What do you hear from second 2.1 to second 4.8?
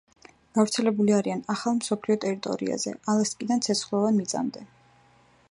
ტერიტორიაზე: ალასკიდან ცეცხლოვან მიწამდე.